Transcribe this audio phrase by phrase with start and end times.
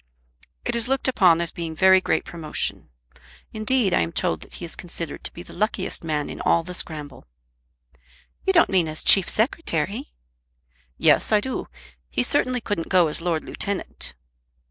[0.65, 2.89] "It is looked upon as being very great promotion.
[3.53, 6.63] Indeed I am told that he is considered to be the luckiest man in all
[6.63, 7.27] the scramble."
[8.43, 10.11] "You don't mean as Chief Secretary?"
[10.97, 11.67] "Yes, I do.
[12.09, 14.15] He certainly couldn't go as Lord Lieutenant."